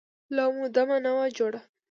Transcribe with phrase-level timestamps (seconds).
[0.35, 1.59] لا مو دمه نه وه جوړه.